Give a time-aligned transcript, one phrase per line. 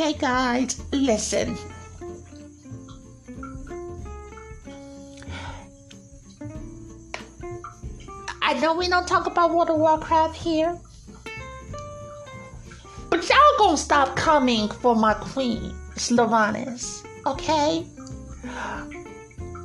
[0.00, 1.58] Okay, guys, listen.
[8.40, 10.78] I know we don't talk about World of Warcraft here,
[13.10, 17.84] but y'all gonna stop coming for my queen, Sylvanas, okay?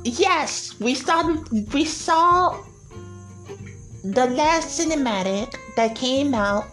[0.04, 1.72] Yes, we started.
[1.72, 2.62] We saw
[4.04, 6.66] the last cinematic that came out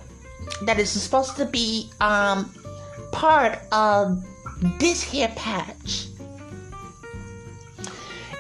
[0.64, 2.54] that is supposed to be um
[3.14, 4.26] part of
[4.80, 6.08] this here patch.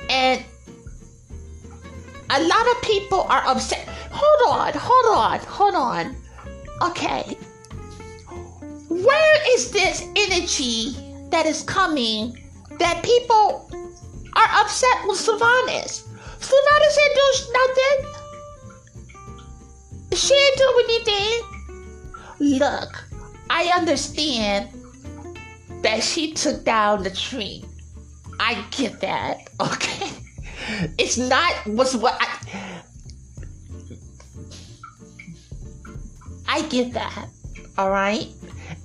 [0.10, 0.44] And
[2.30, 3.88] a lot of people are upset.
[4.12, 6.16] Hold on, hold on, hold on.
[6.82, 7.38] Okay.
[8.90, 10.96] Where is this energy
[11.30, 12.38] that is coming
[12.80, 13.70] that people
[14.36, 16.04] are upset with Sylvanas?
[16.40, 18.00] Sylvanas didn't do nothing.
[20.14, 21.54] She didn't do anything.
[22.60, 23.13] Look,
[23.50, 24.70] I understand
[25.82, 27.64] that she took down the tree.
[28.40, 30.10] I get that, okay?
[30.98, 32.82] It's not was what I
[36.48, 37.30] I get that,
[37.78, 38.28] all right?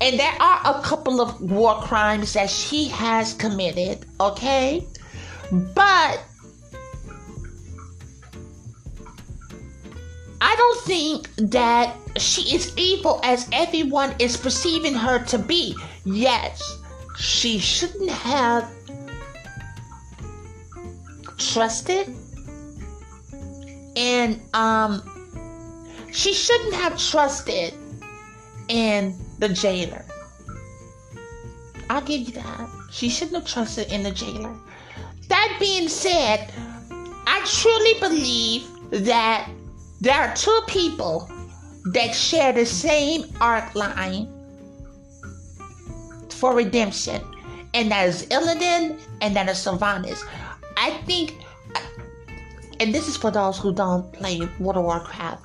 [0.01, 4.87] And there are a couple of war crimes that she has committed, okay?
[5.53, 6.25] But
[10.41, 15.77] I don't think that she is evil as everyone is perceiving her to be.
[16.05, 16.79] Yes,
[17.17, 18.71] she shouldn't have
[21.39, 22.15] trusted
[23.97, 25.03] and um
[26.13, 27.75] she shouldn't have trusted
[28.69, 30.05] in the jailer.
[31.91, 32.69] I'll give you that.
[32.91, 34.55] She shouldn't have trusted in the jailer.
[35.29, 36.51] That being said,
[37.27, 38.67] I truly believe
[39.05, 39.51] that
[40.01, 41.31] there are two people
[41.93, 44.29] that share the same arc line
[46.31, 47.23] for redemption,
[47.75, 50.23] and that is Illidan and that is Sylvanas.
[50.77, 51.35] I think,
[52.79, 55.45] and this is for those who don't play World of Warcraft.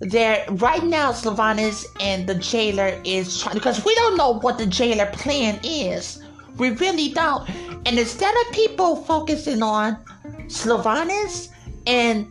[0.00, 4.66] There, right now, Sylvanas and the jailer is trying because we don't know what the
[4.66, 6.22] jailer plan is.
[6.58, 7.48] We really don't.
[7.86, 9.96] And instead of people focusing on
[10.48, 11.48] Sylvanas
[11.86, 12.30] and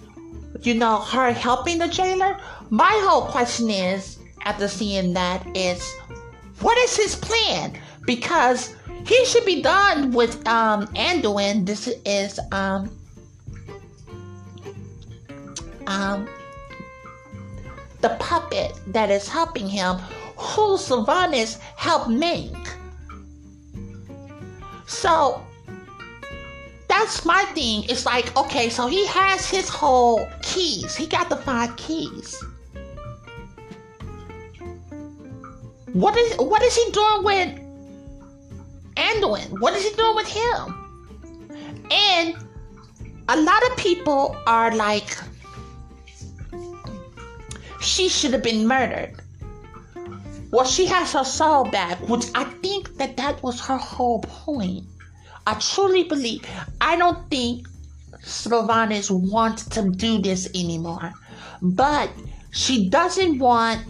[0.61, 2.37] you know, her helping the jailer.
[2.69, 5.93] My whole question is, after seeing that, is
[6.61, 7.77] what is his plan?
[8.05, 11.65] Because he should be done with um Anduin.
[11.65, 12.89] This is um
[15.87, 16.27] um
[18.01, 19.97] the puppet that is helping him,
[20.37, 22.53] who Sylvanas helped make.
[24.85, 25.45] So
[27.05, 27.83] that's my thing.
[27.87, 30.95] It's like, okay, so he has his whole keys.
[30.95, 32.43] He got the five keys.
[35.93, 37.49] What is what is he doing with
[38.95, 39.59] Anduin?
[39.59, 41.45] What is he doing with him?
[41.91, 42.35] And
[43.29, 45.15] a lot of people are like,
[47.81, 49.21] she should have been murdered.
[50.49, 54.85] Well, she has her soul back, which I think that that was her whole point.
[55.47, 56.43] I truly believe.
[56.81, 57.67] I don't think
[58.23, 61.13] Sylvanas wants to do this anymore,
[61.61, 62.09] but
[62.51, 63.85] she doesn't want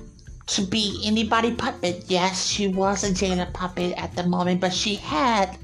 [0.48, 2.06] to be anybody puppet.
[2.08, 5.58] Yes, she was a jailer puppet at the moment, but she had,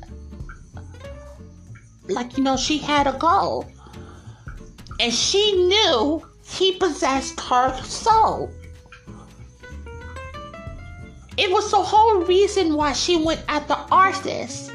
[2.07, 3.67] like you know, she had a goal,
[4.99, 8.49] and she knew he possessed her soul.
[11.37, 14.71] It was the whole reason why she went after Arthas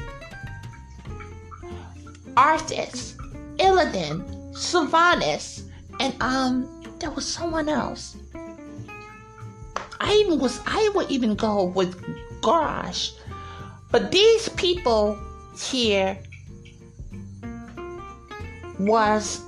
[2.37, 3.15] Arthas,
[3.57, 4.23] Illidan,
[4.53, 5.63] Sylvanas,
[5.99, 8.15] and um, there was someone else.
[9.99, 11.99] I even was I would even go with
[12.41, 13.13] Garrosh,
[13.89, 15.17] but these people
[15.59, 16.19] here
[18.77, 19.41] was,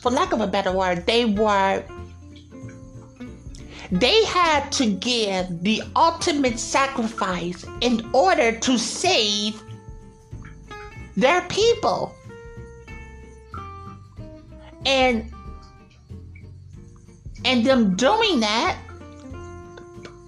[0.00, 1.84] for lack of a better word, they were.
[3.92, 9.60] They had to give the ultimate sacrifice in order to save
[11.20, 12.14] they're people.
[14.86, 15.30] And
[17.44, 18.76] And them doing that,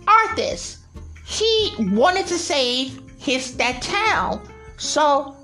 [0.06, 0.78] Arthas,
[1.26, 4.40] he wanted to save his that town.
[4.78, 5.36] So,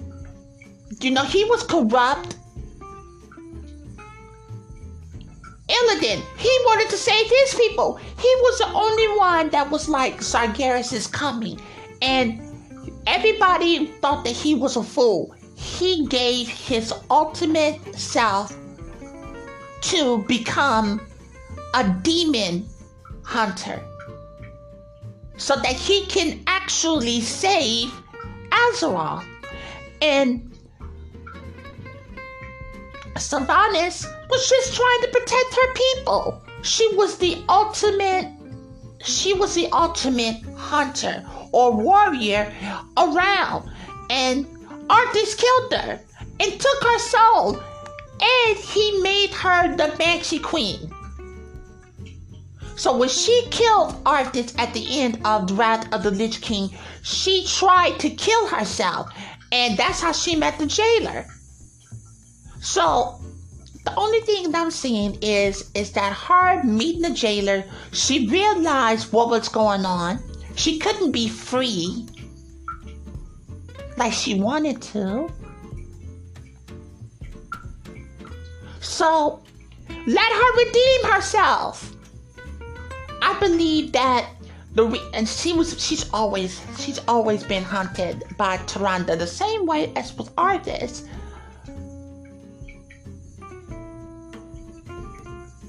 [1.00, 2.36] you know, he was corrupt.
[5.68, 7.96] Illidan, he wanted to save his people.
[7.96, 11.60] He was the only one that was like, Sargeras is coming.
[12.00, 12.40] And
[13.06, 15.34] everybody thought that he was a fool.
[15.58, 18.56] He gave his ultimate self
[19.80, 21.00] to become
[21.74, 22.68] a demon
[23.24, 23.82] hunter
[25.36, 27.92] so that he can actually save
[28.50, 29.26] Azeroth.
[30.00, 30.56] And
[33.16, 36.42] Sylvanas was just trying to protect her people.
[36.62, 38.28] She was the ultimate
[39.02, 42.52] she was the ultimate hunter or warrior
[42.96, 43.70] around.
[44.10, 44.57] And
[44.88, 46.00] Arthas killed her
[46.40, 47.62] and took her soul.
[48.20, 50.92] And he made her the Banshee Queen.
[52.76, 56.70] So when she killed Arthas at the end of the Wrath of the Lich King,
[57.02, 59.10] she tried to kill herself.
[59.52, 61.26] And that's how she met the jailer.
[62.60, 63.20] So
[63.84, 69.12] the only thing that I'm seeing is is that her meeting the jailer, she realized
[69.12, 70.18] what was going on.
[70.56, 72.06] She couldn't be free
[73.98, 75.30] like she wanted to.
[78.80, 79.42] So
[80.06, 81.94] let her redeem herself.
[83.20, 84.30] I believe that
[84.74, 89.66] the re- and she was she's always she's always been hunted by Tyrande the same
[89.66, 91.06] way as with Arthas.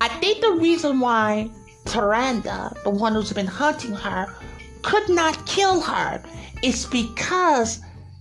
[0.02, 1.50] I think the reason why
[1.86, 4.34] Tyrande, the one who's been hunting her,
[4.84, 6.22] could not kill her
[6.62, 7.80] is because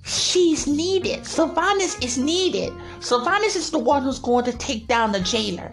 [0.08, 1.20] she's needed.
[1.20, 2.72] Sylvanas is needed.
[3.00, 5.72] Sylvanas is the one who's going to take down the jailer.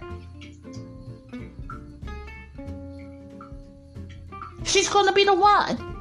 [4.63, 5.95] She's going to be the one.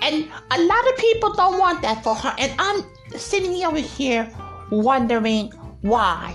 [0.00, 2.34] And a lot of people don't want that for her.
[2.38, 2.84] And I'm
[3.16, 4.28] sitting over here
[4.70, 5.50] wondering
[5.82, 6.34] why.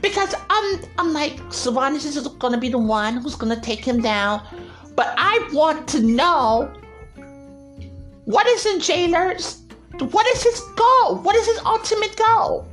[0.00, 4.42] Because I'm I'm like, Sylvanas is gonna be the one who's gonna take him down.
[4.94, 6.72] But I want to know
[8.28, 9.62] what is the Jailer's
[9.98, 11.16] what is his goal?
[11.16, 12.68] What is his ultimate goal?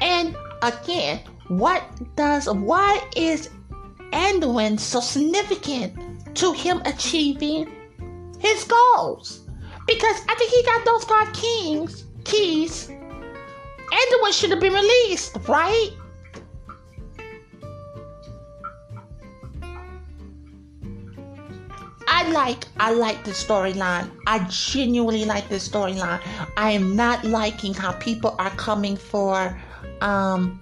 [0.00, 1.82] And again, what
[2.14, 3.50] does why is
[4.12, 7.66] Anduin so significant to him achieving
[8.38, 9.40] his goals?
[9.88, 15.90] Because after he got those five kings keys, Anduin should have been released, right?
[22.10, 24.10] I like I like the storyline.
[24.26, 26.20] I genuinely like the storyline.
[26.56, 29.60] I am not liking how people are coming for
[30.00, 30.58] um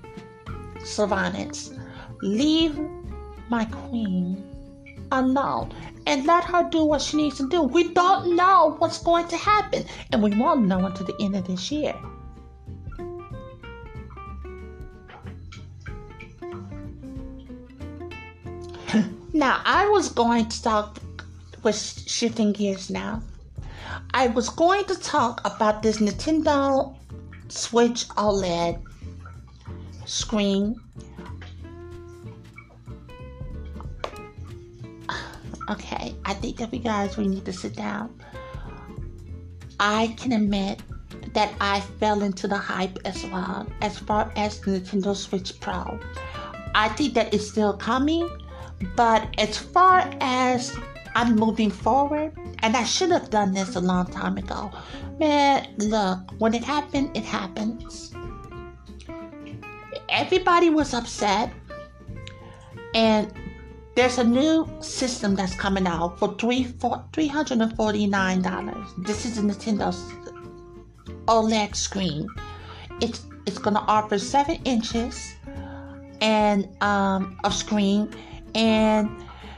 [0.81, 1.79] Sylvanas.
[2.21, 2.77] Leave
[3.49, 4.43] my queen
[5.13, 5.73] alone
[6.07, 7.63] and let her do what she needs to do.
[7.63, 11.47] We don't know what's going to happen, and we won't know until the end of
[11.47, 11.95] this year.
[19.33, 20.99] now, I was going to talk
[21.73, 23.23] shifting gears now.
[24.13, 26.97] I was going to talk about this Nintendo
[27.49, 28.83] Switch OLED
[30.05, 30.81] screen.
[35.69, 38.17] Okay, I think that we guys we need to sit down.
[39.81, 40.81] I can admit
[41.33, 45.99] that I fell into the hype as well as far as the Nintendo Switch Pro.
[46.77, 48.31] I think that it's still coming,
[48.95, 50.73] but as far as
[51.17, 54.71] I'm moving forward, and I should have done this a long time ago.
[55.19, 58.13] Man, look, when it happened, it happens.
[60.11, 61.55] Everybody was upset,
[62.95, 63.33] and
[63.95, 68.43] there's a new system that's coming out for three for three hundred and forty nine
[68.43, 68.87] dollars.
[68.99, 69.97] This is a Nintendo
[71.29, 72.29] OLED screen.
[73.01, 75.35] It's it's gonna offer seven inches
[76.21, 78.13] and um, of screen
[78.55, 79.09] and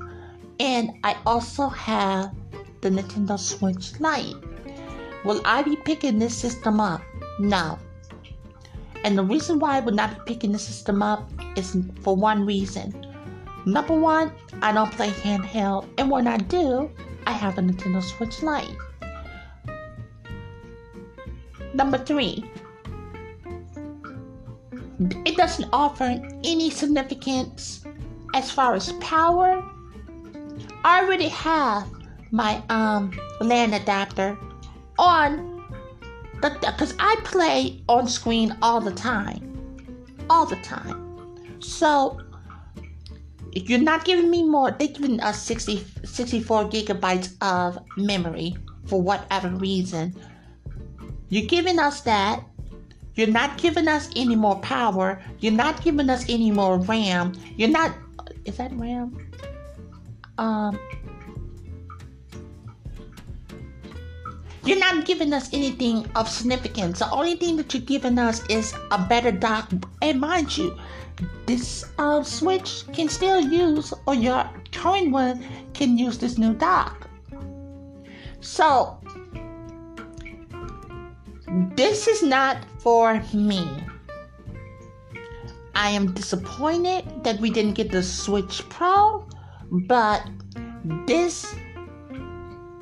[0.59, 2.33] And I also have
[2.81, 4.35] the Nintendo Switch Lite.
[5.25, 7.01] Will I be picking this system up?
[7.39, 7.77] No.
[9.03, 12.45] And the reason why I would not be picking the system up is for one
[12.45, 13.05] reason.
[13.65, 16.89] Number one, I don't play handheld, and when I do,
[17.25, 18.75] I have a Nintendo Switch Lite.
[21.73, 22.49] Number three,
[24.99, 27.83] it doesn't offer any significance
[28.33, 29.63] as far as power.
[30.83, 31.87] I already have
[32.31, 34.37] my um LAN adapter
[34.99, 35.63] on
[36.41, 39.41] the because I play on screen all the time,
[40.29, 41.59] all the time.
[41.59, 42.19] So
[43.57, 44.69] if you're not giving me more.
[44.69, 50.15] They're giving us 60, 64 gigabytes of memory for whatever reason.
[51.29, 52.43] You're giving us that.
[53.17, 55.19] You're not giving us any more power.
[55.39, 57.33] You're not giving us any more RAM.
[57.57, 57.91] You're not.
[58.45, 59.17] Is that RAM?
[60.37, 60.79] Um.
[64.63, 66.99] You're not giving us anything of significance.
[66.99, 69.71] The only thing that you're giving us is a better dock.
[70.01, 70.77] And mind you,
[71.47, 75.43] this uh, switch can still use, or your current one
[75.73, 77.09] can use this new dock.
[78.41, 78.99] So,
[81.75, 82.57] this is not
[82.87, 83.67] for me.
[85.75, 89.27] I am disappointed that we didn't get the Switch Pro,
[89.69, 90.23] but
[91.05, 91.53] this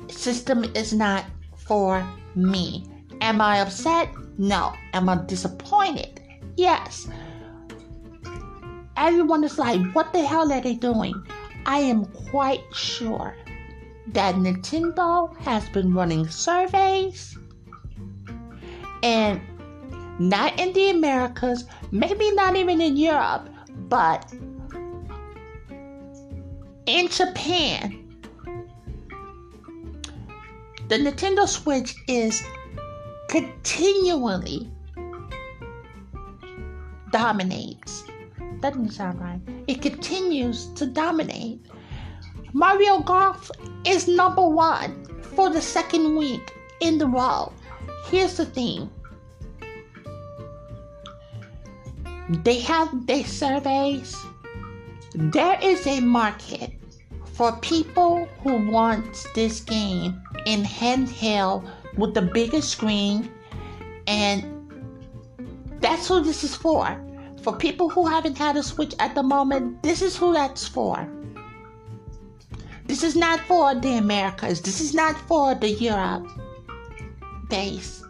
[0.06, 1.24] system is not
[1.56, 2.86] for me.
[3.20, 4.08] Am I upset?
[4.38, 4.74] No.
[4.92, 6.22] Am I disappointed?
[6.56, 7.08] Yes.
[8.96, 11.20] Everyone is like, what the hell are they doing?
[11.66, 13.34] I am quite sure
[14.12, 17.36] that Nintendo has been running surveys
[19.02, 19.40] and
[20.18, 23.48] not in the Americas, maybe not even in Europe,
[23.88, 24.32] but
[26.86, 28.02] in Japan.
[30.88, 32.42] The Nintendo Switch is
[33.28, 34.70] continually
[37.10, 38.04] dominates
[38.60, 39.40] That doesn't sound right.
[39.66, 41.60] It continues to dominate.
[42.52, 43.50] Mario Golf
[43.84, 45.04] is number one
[45.34, 47.52] for the second week in the row.
[48.06, 48.88] Here's the thing.
[52.28, 54.16] They have their surveys.
[55.14, 56.72] There is a market
[57.24, 63.30] for people who want this game in handheld with the biggest screen
[64.06, 64.44] and
[65.80, 67.00] that's who this is for.
[67.42, 71.08] For people who haven't had a Switch at the moment, this is who that's for.
[72.86, 74.60] This is not for the Americas.
[74.60, 76.26] This is not for the Europe
[77.48, 78.05] base.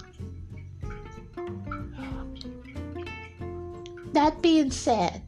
[4.16, 5.20] That being said,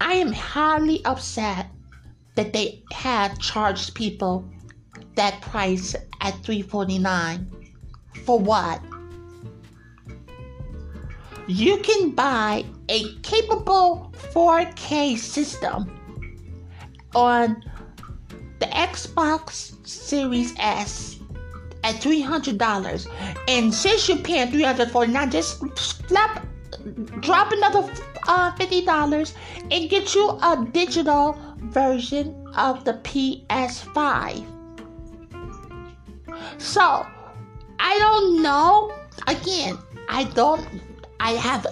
[0.00, 1.66] I am highly upset
[2.34, 4.48] that they had charged people
[5.16, 7.46] that price at 349
[8.24, 8.80] for what?
[11.46, 15.92] you can buy a capable 4K system
[17.14, 17.62] on
[18.60, 21.19] the Xbox Series S
[21.84, 23.06] at $300.
[23.48, 26.46] And since you're paying 349, just slap,
[27.20, 27.90] drop another
[28.28, 29.34] uh, $50
[29.70, 34.46] and get you a digital version of the PS5.
[36.58, 37.06] So,
[37.78, 38.92] I don't know.
[39.26, 40.66] Again, I don't
[41.20, 41.66] I have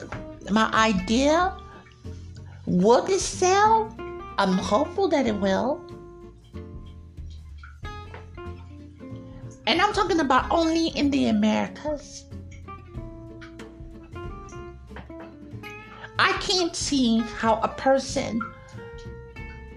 [0.50, 1.56] my idea.
[2.66, 3.94] Will this sell?
[4.36, 5.80] I'm hopeful that it will.
[9.68, 12.24] And I'm talking about only in the Americas.
[16.18, 18.40] I can't see how a person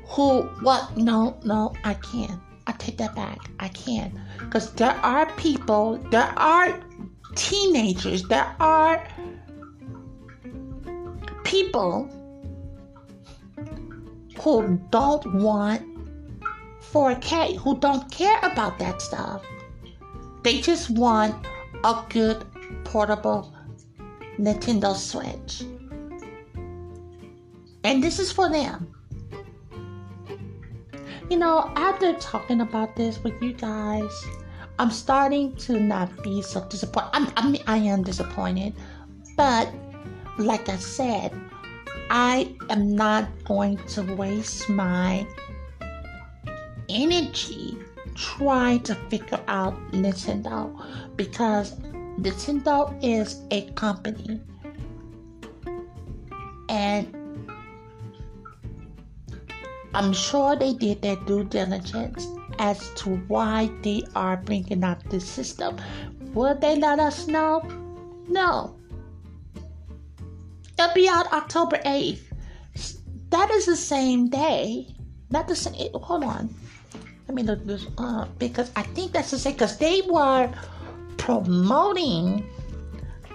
[0.06, 2.40] who, what, no, no, I can't.
[2.68, 3.40] I take that back.
[3.60, 4.14] I can't.
[4.40, 6.80] Because there are people, there are
[7.36, 9.06] teenagers, there are
[11.44, 12.10] people
[14.40, 15.82] who don't want
[16.94, 19.44] 4K, who don't care about that stuff.
[20.44, 21.46] They just want
[21.84, 22.46] a good
[22.84, 23.54] portable
[24.40, 25.64] Nintendo Switch.
[27.84, 28.94] And this is for them.
[31.30, 34.12] You know, after talking about this with you guys,
[34.80, 37.10] I'm starting to not be so disappointed.
[37.14, 38.74] I'm, I mean, I am disappointed,
[39.38, 39.72] but
[40.38, 41.32] like I said,
[42.10, 45.26] I am not going to waste my
[46.90, 47.78] energy
[48.22, 50.70] trying to figure out Nintendo
[51.16, 51.74] because
[52.20, 54.40] Nintendo is a company
[56.70, 57.08] and
[59.94, 62.28] I'm sure they did their due diligence
[62.60, 65.78] as to why they are bringing out this system.
[66.34, 67.62] Will they let us know?
[68.28, 68.76] No,
[70.82, 72.24] It'll be out October 8th.
[73.30, 74.88] That is the same day.
[75.30, 75.94] Not the same.
[75.94, 76.50] Hold on.
[77.32, 79.54] Let me look this up because I think that's the same.
[79.54, 80.52] Because they were
[81.16, 82.46] promoting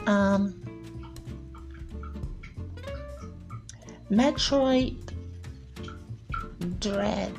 [0.06, 0.52] um,
[4.10, 4.98] Metroid
[6.78, 7.32] Dread.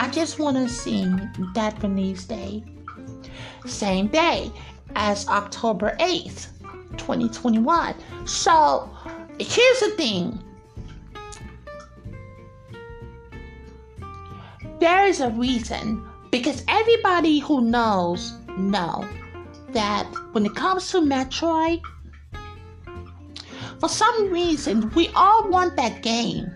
[0.00, 1.04] I just want to see
[1.54, 2.64] that release day.
[3.66, 4.50] Same day
[4.96, 6.48] as October 8th,
[6.96, 7.94] 2021.
[8.26, 8.90] So
[9.38, 10.42] here's the thing.
[14.78, 19.06] There is a reason because everybody who knows know
[19.72, 21.82] that when it comes to Metroid,
[23.78, 26.50] for some reason, we all want that game.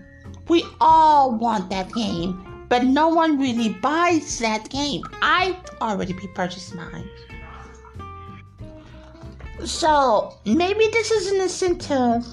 [0.49, 5.03] We all want that game, but no one really buys that game.
[5.23, 7.09] I already purchased mine.
[9.64, 12.26] So maybe this is an incentive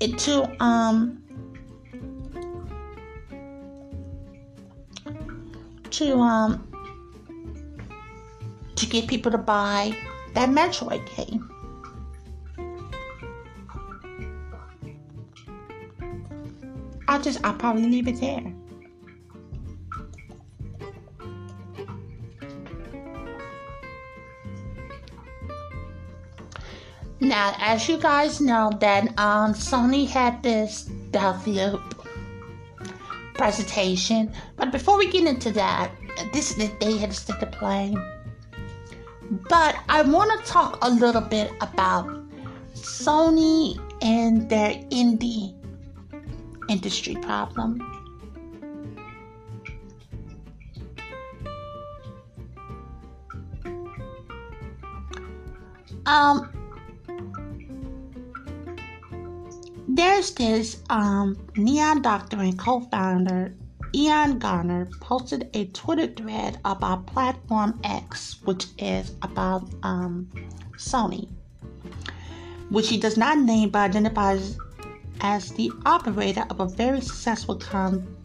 [0.00, 1.22] to um
[5.90, 6.68] to um
[8.76, 9.96] to get people to buy
[10.34, 11.48] that Metroid game.
[17.08, 18.61] I'll just I'll probably leave it there.
[27.22, 32.04] Now, as you guys know, that um, Sony had this Deathloop
[33.34, 35.92] presentation, but before we get into that,
[36.32, 37.94] this is the day had to stick to play.
[39.48, 42.08] But I want to talk a little bit about
[42.74, 45.54] Sony and their indie
[46.68, 47.80] industry problem.
[56.04, 56.61] Um,
[59.94, 63.54] there's this um, Neon Doctrine and co-founder
[63.94, 70.30] Ian Garner posted a Twitter thread about Platform X, which is about um,
[70.78, 71.28] Sony,
[72.70, 74.56] which he does not name but identifies
[75.20, 78.16] as the operator of a very successful con-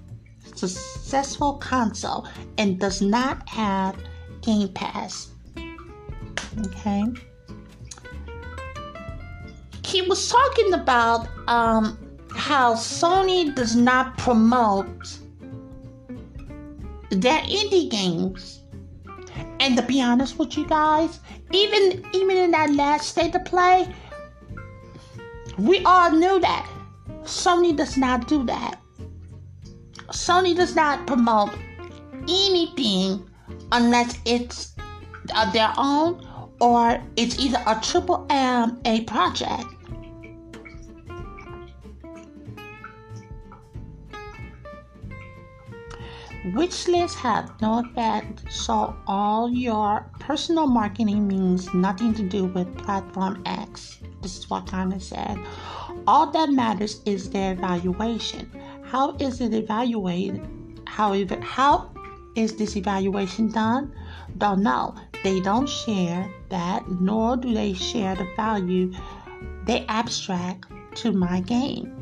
[0.55, 2.25] successful console
[2.57, 3.97] and does not have
[4.41, 5.31] Game Pass.
[6.65, 7.26] Okay
[9.87, 11.97] he was talking about um,
[12.35, 15.17] how Sony does not promote
[17.09, 18.63] their indie games.
[19.59, 21.19] And to be honest with you guys,
[21.51, 23.87] even even in that last state of play,
[25.57, 26.69] we all knew that
[27.23, 28.79] Sony does not do that.
[30.09, 31.53] Sony does not promote
[32.27, 33.27] anything
[33.71, 34.75] unless it's
[35.33, 36.27] uh, their own
[36.59, 39.65] or it's either a triple M A project.
[46.53, 52.77] Which lists have no effect, so all your personal marketing means nothing to do with
[52.77, 53.97] Platform X.
[54.21, 55.37] This is what Garner said.
[56.05, 58.49] All that matters is their evaluation.
[58.83, 60.47] How is it evaluated?
[60.85, 61.91] How, ev- how
[62.35, 63.93] is this evaluation done?
[64.37, 64.95] Don't know.
[65.23, 68.93] They don't share that, nor do they share the value
[69.65, 70.65] they abstract
[70.97, 71.96] to my game.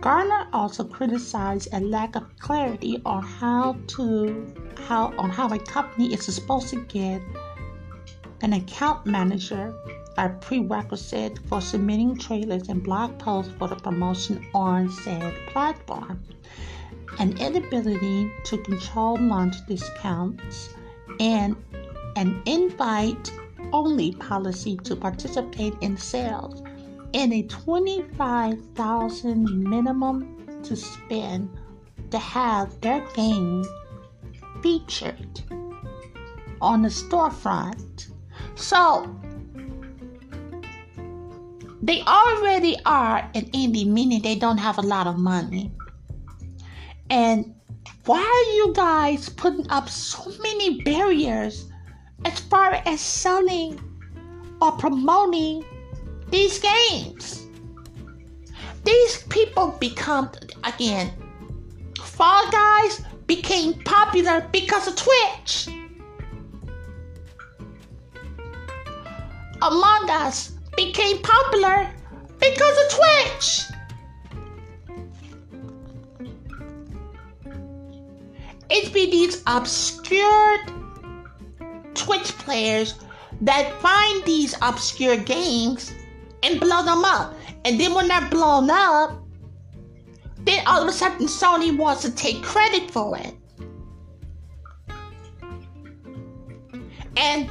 [0.00, 4.46] Garner also criticized a lack of clarity on how to
[4.86, 7.20] how on how a company is supposed to get
[8.40, 9.74] an account manager
[10.16, 16.22] a prerequisite for submitting trailers and blog posts for the promotion on said platform.
[17.18, 20.70] An inability to control launch discounts
[21.18, 21.56] and
[22.16, 23.32] an invite
[23.72, 26.62] only policy to participate in sales
[27.14, 31.48] and a 25,000 minimum to spend
[32.10, 33.64] to have their game
[34.62, 35.42] featured
[36.60, 38.10] on the storefront.
[38.54, 39.12] So
[41.82, 45.72] they already are an indie, meaning they don't have a lot of money.
[47.08, 47.54] And
[48.04, 51.66] why are you guys putting up so many barriers
[52.24, 53.80] as far as selling
[54.60, 55.64] or promoting
[56.30, 57.46] these games.
[58.84, 60.30] These people become,
[60.64, 61.12] again,
[62.02, 65.68] Fall Guys became popular because of Twitch.
[69.62, 71.90] Among Us became popular
[72.38, 73.70] because of Twitch.
[79.30, 80.58] These obscure
[81.94, 82.94] Twitch players
[83.40, 85.92] that find these obscure games
[86.42, 87.34] and blow them up.
[87.64, 89.22] And then when they're blown up,
[90.38, 93.34] then all of a sudden Sony wants to take credit for it.
[97.16, 97.50] And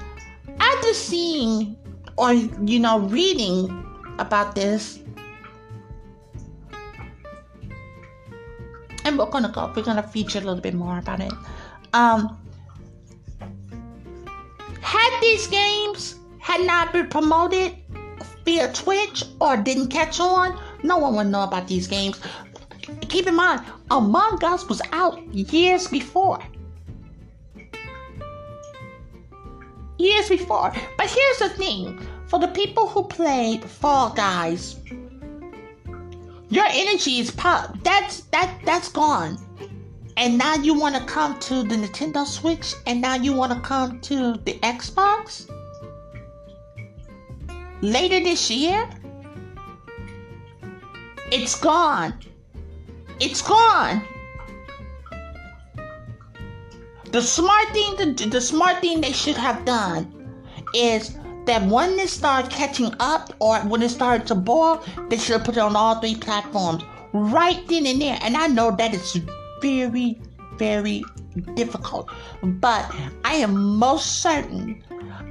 [0.60, 1.78] after seeing
[2.18, 3.86] or you know reading
[4.18, 5.00] about this,
[9.06, 11.32] and we're gonna go, we're gonna feature a little bit more about it.
[11.94, 12.38] Um,
[14.82, 17.76] had these games had not been promoted
[18.50, 22.20] via Twitch or didn't catch on, no one would know about these games.
[23.08, 26.40] Keep in mind, Among Us was out years before.
[30.00, 30.74] Years before.
[30.98, 34.78] But here's the thing for the people who played Fall Guys,
[36.50, 37.78] your energy is pop.
[37.84, 39.38] That's that that's gone.
[40.18, 43.60] And now you want to come to the Nintendo Switch and now you want to
[43.60, 45.48] come to the Xbox?
[47.82, 48.90] Later this year?
[51.32, 52.14] It's gone.
[53.20, 54.04] It's gone.
[57.12, 60.14] The smart thing, the, the smart thing they should have done
[60.76, 61.16] is
[61.46, 65.44] that when they start catching up or when it started to boil, they should have
[65.44, 68.20] put it on all three platforms right then and there.
[68.22, 69.20] And I know that is
[69.62, 70.22] very,
[70.58, 71.04] very
[71.56, 72.12] difficult,
[72.44, 74.84] but I am most certain,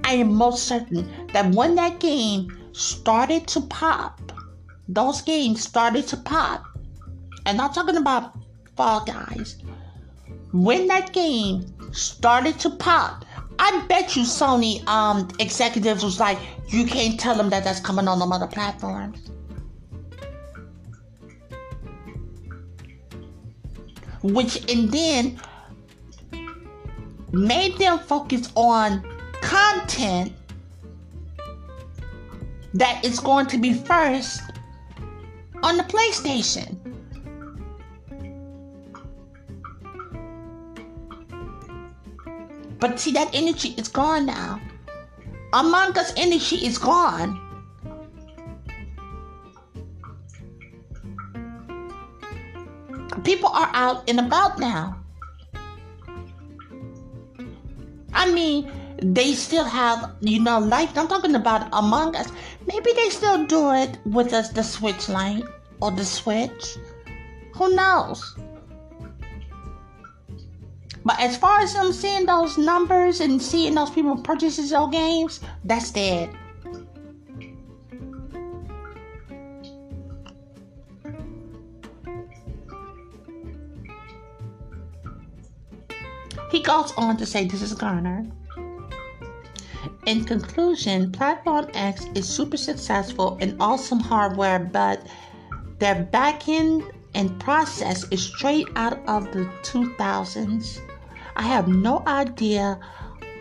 [0.05, 4.33] I am most certain that when that game started to pop,
[4.89, 6.65] those games started to pop,
[7.47, 8.37] and not talking about
[8.77, 9.63] Fall Guys.
[10.53, 13.25] When that game started to pop,
[13.59, 16.39] I bet you Sony um, executives was like,
[16.69, 19.31] you can't tell them that that's coming on them other platforms.
[24.23, 25.41] Which and then
[27.33, 29.05] made them focus on
[29.41, 30.33] content
[32.75, 34.43] that is going to be first
[35.63, 36.77] on the PlayStation.
[42.79, 44.61] But see, that energy is gone now.
[45.53, 47.45] Among Us energy is gone.
[53.25, 55.05] People are out and about now.
[58.15, 58.71] I mean,
[59.03, 60.97] they still have, you know, life.
[60.97, 62.31] I'm talking about Among Us.
[62.67, 65.45] Maybe they still do it with us, the Switch Lite
[65.81, 66.77] or the Switch.
[67.55, 68.37] Who knows?
[71.05, 75.41] But as far as I'm seeing those numbers and seeing those people purchasing those games,
[75.65, 76.31] that's dead.
[86.51, 88.27] He goes on to say this is Garner.
[90.09, 95.07] In conclusion, Platform X is super successful and awesome hardware, but
[95.81, 100.81] their backend and process is straight out of the 2000s.
[101.37, 102.81] I have no idea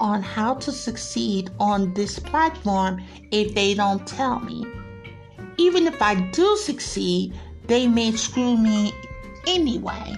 [0.02, 3.02] on how to succeed on this platform
[3.32, 4.66] if they don't tell me.
[5.56, 7.34] Even if I do succeed,
[7.68, 8.94] they may screw me
[9.48, 10.14] anyway.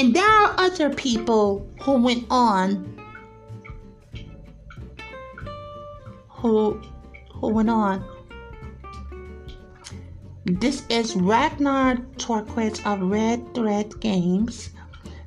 [0.00, 2.98] And there are other people who went on
[6.26, 6.80] who
[7.34, 8.02] who went on
[10.46, 14.70] this is Ragnar Tørnquist of Red Thread Games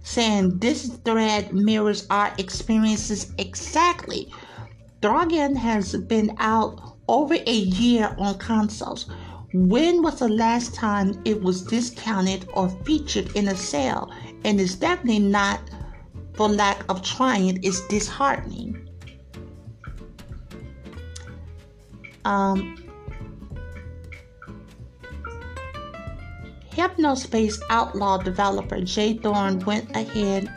[0.02, 4.34] saying this thread mirrors our experiences exactly.
[5.04, 9.06] Draugen has been out over a year on consoles.
[9.54, 14.12] When was the last time it was discounted or featured in a sale?
[14.44, 15.60] And it's definitely not
[16.34, 18.90] for lack of trying, it's disheartening.
[22.26, 22.84] Um,
[26.72, 30.52] Hypnospace Outlaw developer Jay Tholen went ahead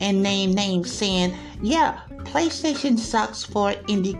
[0.00, 4.14] and named names, saying, Yeah, PlayStation sucks for indie,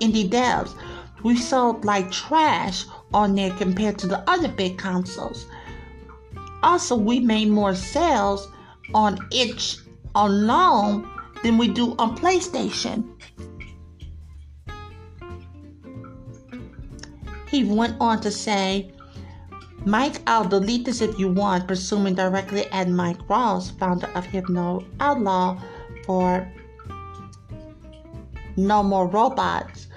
[0.00, 0.74] indie devs.
[1.22, 5.46] We sold like trash on there compared to the other big consoles.
[6.64, 8.48] Also, we made more sales
[8.94, 9.76] on itch
[10.14, 11.06] alone
[11.42, 13.04] than we do on PlayStation.
[17.50, 18.90] He went on to say,
[19.84, 24.86] Mike, I'll delete this if you want, presuming directly at Mike Rose, founder of Hypno
[25.00, 25.60] Outlaw,
[26.06, 26.50] for
[28.56, 29.88] No More Robots.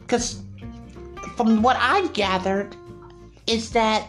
[0.00, 0.40] Because
[1.36, 2.74] from what I've gathered,
[3.46, 4.08] is that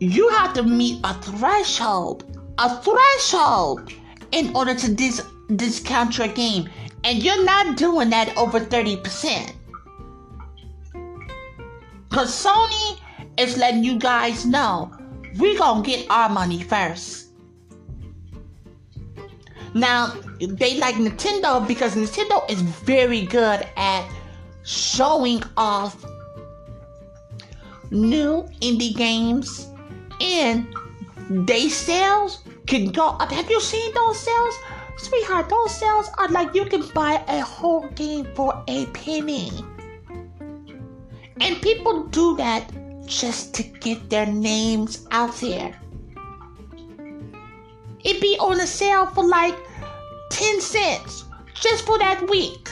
[0.00, 2.24] you have to meet a threshold,
[2.58, 3.92] a threshold,
[4.32, 5.24] in order to dis-
[5.56, 6.68] discount your game.
[7.04, 9.52] And you're not doing that over 30%.
[12.08, 13.00] Because Sony
[13.36, 14.92] is letting you guys know
[15.36, 17.28] we're going to get our money first.
[19.74, 24.10] Now, they like Nintendo because Nintendo is very good at
[24.64, 26.04] showing off
[27.90, 29.67] new indie games
[30.20, 30.74] and
[31.46, 33.30] they sales can go up.
[33.32, 34.54] Have you seen those sales?
[34.96, 39.50] Sweetheart, those sales are like you can buy a whole game for a penny.
[41.40, 42.70] And people do that
[43.06, 45.74] just to get their names out there.
[48.04, 49.56] It be on a sale for like
[50.30, 52.68] 10 cents just for that week.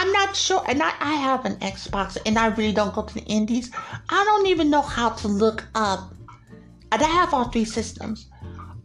[0.00, 3.12] I'm not sure, and I, I have an Xbox, and I really don't go to
[3.12, 3.70] the indies.
[4.08, 6.14] I don't even know how to look up.
[6.90, 8.26] And I have all three systems.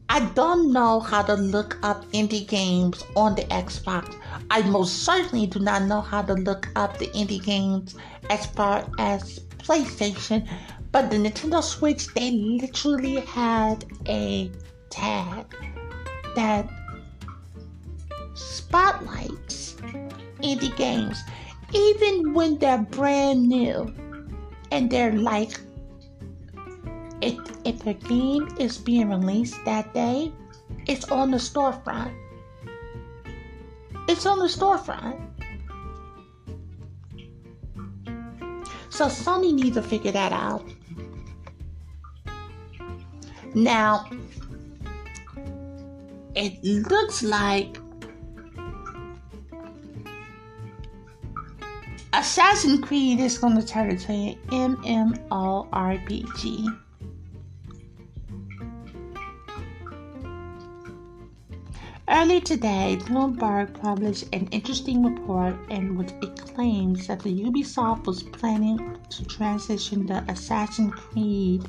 [0.10, 4.14] I don't know how to look up indie games on the Xbox.
[4.52, 7.96] I most certainly do not know how to look up the indie games
[8.30, 10.46] as far as PlayStation.
[10.92, 14.52] But the Nintendo Switch, they literally had a
[14.90, 15.46] tag
[16.36, 16.70] that
[18.34, 19.65] spotlights
[20.46, 21.24] indie games,
[21.74, 23.94] even when they're brand new
[24.72, 25.60] and they're like
[27.22, 30.32] if, if a game is being released that day,
[30.86, 32.14] it's on the storefront.
[34.08, 35.20] It's on the storefront.
[38.90, 40.64] So Sony needs to figure that out.
[43.56, 44.06] Now,
[46.36, 47.78] it looks like
[52.18, 54.14] Assassin's Creed is going to turn into
[54.54, 56.80] an MMORPG.
[62.08, 68.24] Earlier today, Bloomberg published an interesting report in which it claims that the Ubisoft was
[68.24, 71.66] planning to transition the Assassin's Creed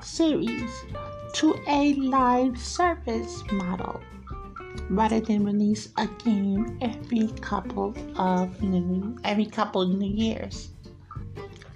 [0.00, 0.72] series
[1.34, 4.00] to a live service model
[4.90, 10.70] rather than release a game every couple of new every couple new years.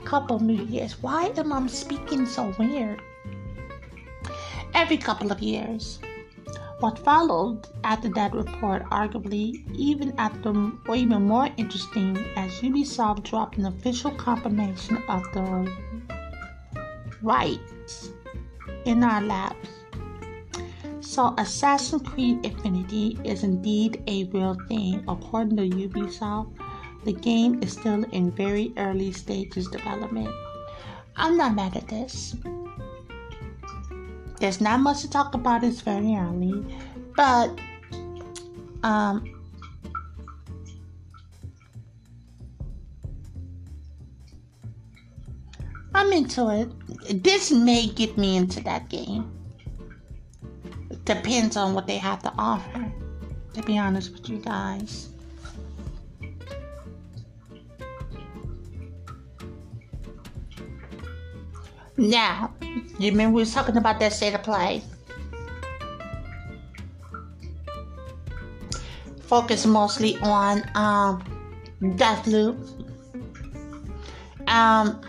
[0.05, 1.01] Couple new years.
[1.01, 3.01] Why am I speaking so weird?
[4.75, 6.01] Every couple of years.
[6.81, 10.53] What followed after that report, arguably even after
[10.89, 15.73] or even more interesting, as Ubisoft dropped an official confirmation of the
[17.23, 18.11] rights
[18.85, 19.84] in our laps.
[21.05, 25.05] So, Assassin's Creed Infinity is indeed a real thing.
[25.07, 26.51] According to Ubisoft,
[27.05, 30.35] the game is still in very early stages development.
[31.15, 32.35] I'm not mad at this.
[34.41, 36.65] There's not much to talk about, it's very early,
[37.15, 37.51] but
[38.83, 39.31] um,
[45.95, 47.23] I'm into it.
[47.23, 49.31] This may get me into that game.
[51.05, 52.93] Depends on what they have to offer,
[53.53, 55.11] to be honest with you guys.
[61.97, 62.53] Now,
[62.99, 64.83] you remember we was talking about that state of play?
[69.21, 71.23] Focus mostly on um,
[71.81, 72.57] Deathloop.
[74.49, 75.01] Um,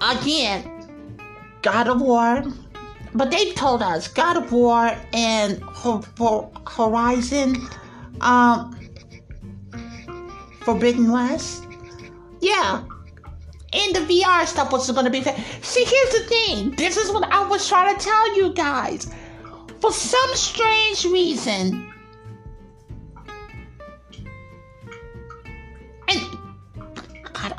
[0.00, 0.88] again,
[1.62, 2.44] God of War.
[3.14, 5.62] But they told us God of War and
[6.68, 7.68] Horizon
[8.20, 8.78] um,
[10.60, 11.66] Forbidden West.
[12.40, 12.82] Yeah,
[13.72, 15.22] and the VR stuff was going to be.
[15.22, 16.70] See, here's the thing.
[16.72, 19.10] This is what I was trying to tell you guys.
[19.80, 21.94] For some strange reason,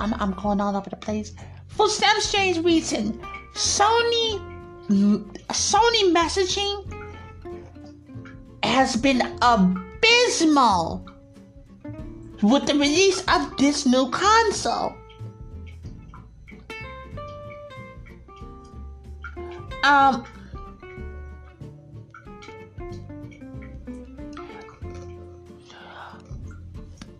[0.05, 1.33] I'm, I'm going all over the place.
[1.67, 3.19] For some strange reason,
[3.53, 4.54] Sony
[4.89, 6.83] Sony messaging
[8.63, 11.05] has been abysmal
[12.41, 14.95] with the release of this new console.
[19.83, 20.25] Um,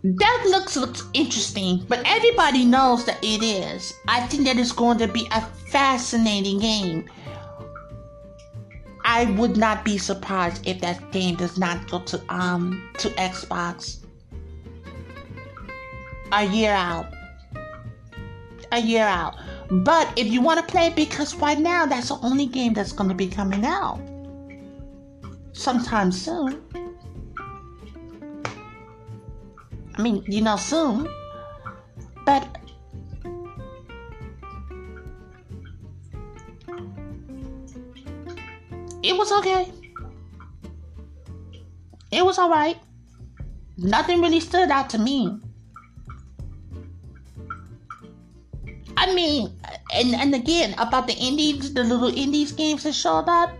[0.02, 3.92] that looks looks interesting, but everybody knows that it is.
[4.08, 7.08] I think that it's going to be a fascinating game.
[9.16, 14.04] I would not be surprised if that game does not go to um to Xbox.
[16.32, 17.06] A year out.
[18.72, 19.36] A year out.
[19.70, 22.92] But if you want to play it, because right now that's the only game that's
[22.92, 24.02] going to be coming out
[25.54, 26.60] sometime soon.
[29.94, 31.08] I mean, you know, soon.
[32.26, 32.44] But
[39.16, 39.72] it was okay.
[42.12, 42.76] It was alright.
[43.78, 45.40] Nothing really stood out to me.
[48.98, 49.56] I mean,
[49.94, 53.56] and and again about the indies, the little indies games that showed up,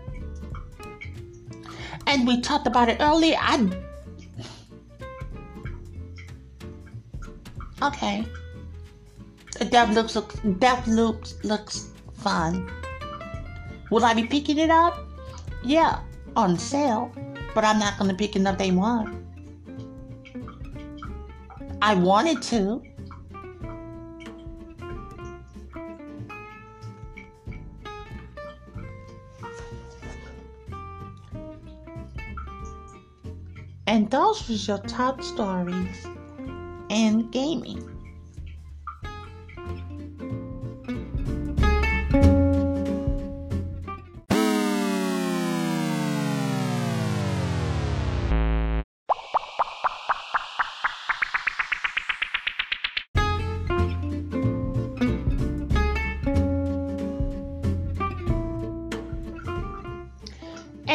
[2.05, 3.37] and we talked about it earlier.
[3.41, 3.57] I
[7.81, 8.25] okay.
[9.71, 10.13] Death looks
[10.59, 12.69] Death looks looks fun.
[13.89, 15.06] Will I be picking it up?
[15.63, 15.99] Yeah,
[16.35, 17.11] on sale,
[17.53, 19.25] but I'm not gonna pick it up day one.
[21.81, 22.81] I wanted to.
[33.87, 36.05] And those was your top stories
[36.89, 37.96] in gaming.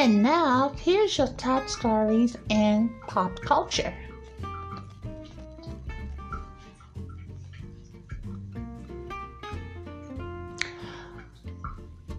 [0.03, 3.95] And now, here's your top stories in pop culture.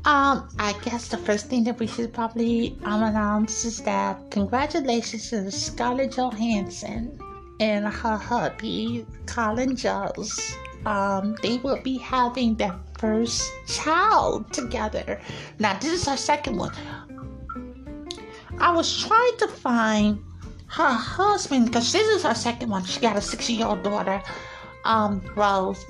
[0.06, 5.30] Um, I guess the first thing that we should probably um, announce is that congratulations
[5.32, 7.20] to Scarlett Johansson
[7.60, 10.58] and her hubby, Colin Jost.
[10.86, 15.20] Um, they will be having their first child together.
[15.60, 16.72] Now, this is our second one.
[18.64, 20.24] I was trying to find
[20.68, 22.86] her husband because this is her second one.
[22.86, 24.24] She got a six-year-old daughter,
[24.86, 25.86] um, Rose.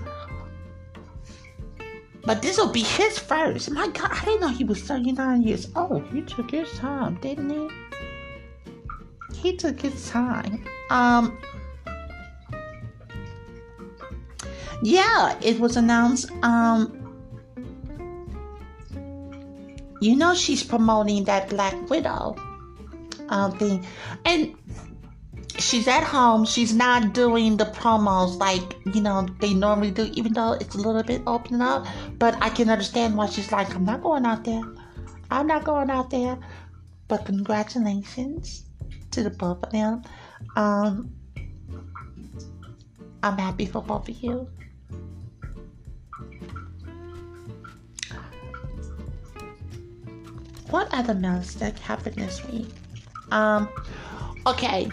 [2.26, 3.70] But this will be his first.
[3.70, 6.08] My God, I didn't know he was 39 years old.
[6.08, 7.70] He took his time, didn't he?
[9.36, 10.66] He took his time.
[10.90, 11.38] Um,
[14.82, 16.32] yeah, it was announced.
[16.42, 17.22] Um,
[20.02, 22.36] you know she's promoting that Black Widow
[23.34, 23.86] um, thing,
[24.26, 24.56] and
[25.58, 26.46] she's at home.
[26.46, 30.78] She's not doing the promos like you know they normally do, even though it's a
[30.78, 31.86] little bit opening up.
[32.20, 34.64] But I can understand why she's like, I'm not going out there.
[35.32, 36.38] I'm not going out there.
[37.08, 38.66] But congratulations
[39.12, 40.04] to the both of them.
[40.56, 41.12] Um,
[43.24, 44.48] I'm happy for both of you.
[50.70, 52.83] What other that happened this week?
[53.32, 53.70] Um,
[54.46, 54.90] okay.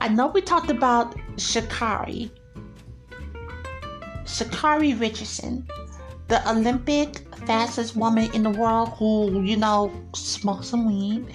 [0.00, 2.30] I know we talked about Sha'Carri,
[4.24, 5.66] Sha'Carri Richardson,
[6.28, 11.34] the Olympic fastest woman in the world who, you know, smokes some weed.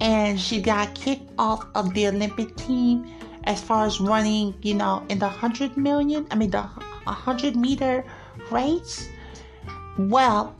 [0.00, 3.08] And she got kicked off of the Olympic team
[3.44, 8.04] as far as running, you know, in the 100 million, I mean, the 100 meter
[8.50, 9.08] race.
[9.98, 10.54] Well,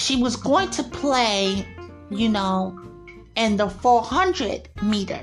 [0.00, 1.66] she was going to play,
[2.10, 2.80] you know,
[3.36, 5.20] in the 400 meter.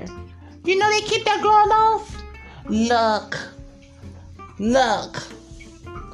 [0.64, 2.22] You know they keep that girl off?
[2.66, 3.38] Look,
[4.58, 5.22] look.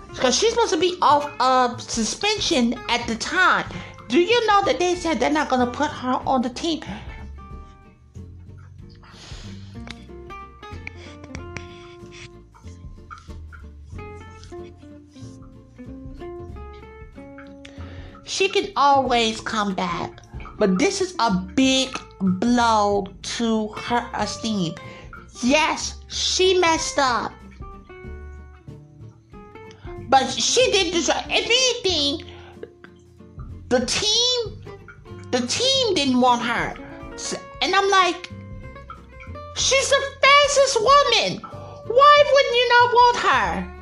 [0.09, 3.67] Because she's supposed to be off of suspension at the time.
[4.09, 6.83] Do you know that they said they're not going to put her on the team?
[18.25, 20.21] She can always come back.
[20.59, 23.07] But this is a big blow
[23.39, 24.75] to her esteem.
[25.43, 27.33] Yes, she messed up.
[30.09, 31.47] But she did deserve if
[31.85, 32.27] anything,
[33.69, 34.65] the team
[35.33, 36.75] the team didn't want her.
[37.61, 38.31] And I'm like,
[39.57, 41.41] she's the fastest woman.
[41.89, 43.74] Why wouldn't you not want her?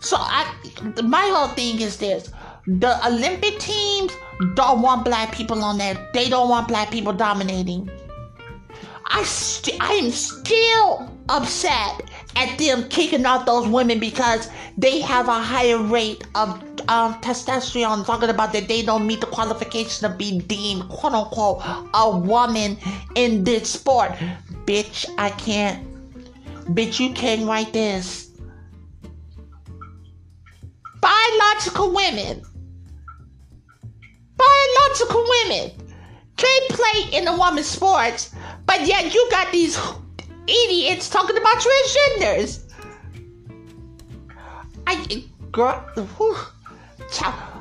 [0.00, 0.54] So I
[1.02, 2.30] my whole thing is this.
[2.66, 4.12] The Olympic teams
[4.54, 6.10] don't want black people on there.
[6.12, 7.90] They don't want black people dominating.
[9.06, 15.28] I st- I am still upset at them kicking out those women because they have
[15.28, 20.14] a higher rate of um, testosterone, talking about that they don't meet the qualification to
[20.16, 21.62] be deemed quote unquote
[21.94, 22.76] a woman
[23.14, 24.12] in this sport.
[24.66, 25.84] Bitch, I can't.
[26.74, 28.27] Bitch, you can't write this.
[31.00, 32.42] Biological women.
[34.36, 35.70] Biological women
[36.36, 38.34] can't play in the women's sports,
[38.66, 39.78] but yet you got these
[40.46, 42.64] idiots talking about transgenders.
[44.86, 45.80] I, girl,
[46.16, 46.36] whew,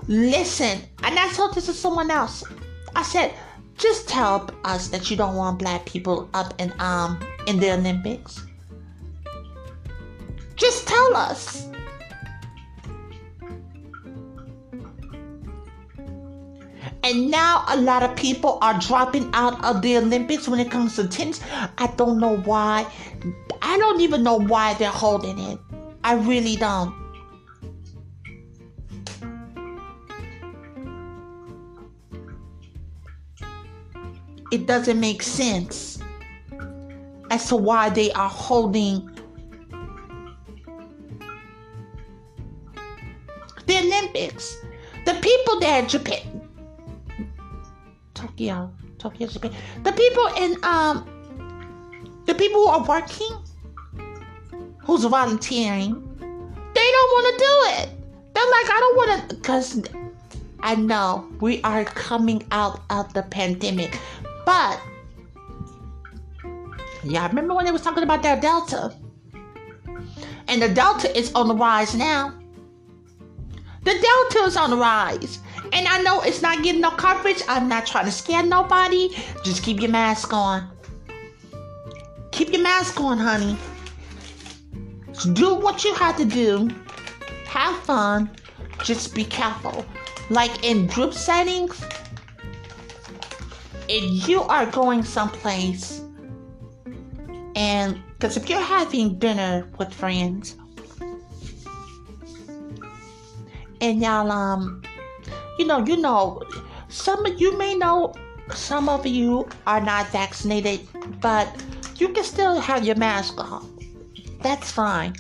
[0.08, 2.44] listen, and I told this to someone else.
[2.96, 3.34] I said,
[3.78, 8.44] just tell us that you don't want black people up in um in the Olympics.
[10.56, 11.68] Just tell us.
[17.04, 20.96] And now a lot of people are dropping out of the Olympics when it comes
[20.96, 21.40] to tennis.
[21.78, 22.86] I don't know why.
[23.62, 25.60] I don't even know why they're holding it.
[26.04, 26.94] I really don't.
[34.52, 36.00] It doesn't make sense
[37.30, 39.10] as to why they are holding
[43.66, 44.58] the Olympics.
[45.06, 46.37] The people there in Japan,
[48.18, 49.54] Tokyo, Tokyo, Japan.
[49.84, 51.06] The people in um,
[52.26, 53.38] the people who are working,
[54.80, 55.94] who's volunteering,
[56.74, 57.90] they don't want to do it.
[58.34, 59.84] They're like, I don't want to, because
[60.62, 64.00] I know we are coming out of the pandemic,
[64.46, 64.82] but
[67.04, 68.96] yeah, I remember when they was talking about that Delta,
[70.48, 72.34] and the Delta is on the rise now.
[73.84, 75.40] The Delta is on the rise.
[75.74, 77.42] And I know it's not getting no coverage.
[77.48, 79.10] I'm not trying to scare nobody.
[79.44, 80.70] Just keep your mask on.
[82.32, 83.58] Keep your mask on, honey.
[85.34, 86.70] Do what you have to do.
[87.48, 88.30] Have fun.
[88.84, 89.86] Just be careful.
[90.30, 91.84] Like in group settings,
[93.90, 96.02] if you are going someplace
[97.56, 100.56] and because if you're having dinner with friends
[103.82, 104.82] and y'all um
[105.58, 106.42] you know you know
[106.90, 108.14] some you may know
[108.54, 110.80] some of you are not vaccinated
[111.20, 111.48] but
[111.98, 113.78] you can still have your mask on.
[114.42, 115.16] That's fine.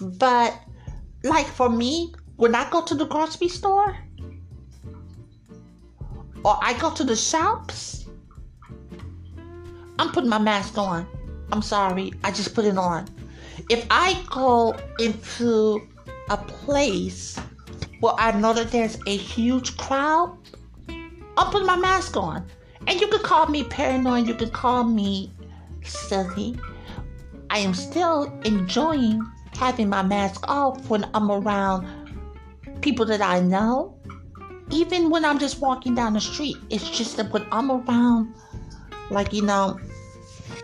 [0.00, 0.58] But
[1.24, 3.96] like for me when i go to the grocery store
[6.44, 8.06] or i go to the shops
[9.98, 11.06] i'm putting my mask on.
[11.50, 13.08] I'm sorry i just put it on.
[13.68, 15.86] If i go into
[16.30, 17.38] a place
[18.00, 20.36] where I know that there's a huge crowd,
[21.36, 22.46] I'll put my mask on.
[22.86, 25.32] And you can call me paranoid, you can call me
[25.82, 26.58] silly.
[27.50, 29.20] I am still enjoying
[29.56, 31.86] having my mask off when I'm around
[32.80, 33.94] people that I know.
[34.70, 38.34] Even when I'm just walking down the street, it's just that when I'm around,
[39.10, 39.78] like, you know,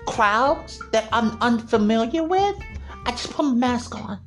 [0.07, 2.57] crowds that I'm unfamiliar with,
[3.07, 4.20] I just put my mask on.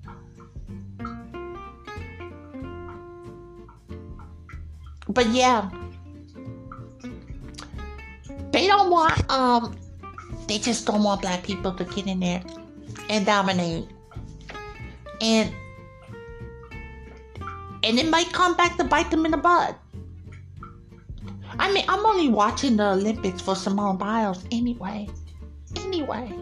[5.10, 5.70] But yeah,
[8.52, 9.78] they don't want um,
[10.48, 12.44] they just don't want black people to get in there
[13.10, 13.88] and dominate,
[15.22, 15.54] and
[17.84, 19.78] and it might come back to bite them in the butt.
[21.60, 25.08] I mean, I'm only watching the Olympics for Simone Biles anyway.
[25.78, 26.34] Anyway.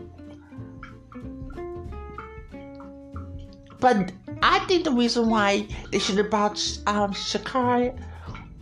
[3.80, 4.12] But
[4.42, 6.58] I think the reason why they should have brought
[6.88, 7.98] um, Sha'Carri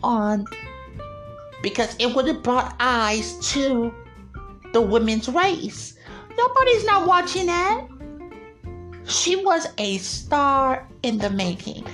[0.04, 0.46] on
[1.62, 3.92] because it would have brought eyes to
[4.72, 5.96] the women's race.
[6.36, 7.88] Nobody's not watching that.
[9.06, 11.86] She was a star in the making.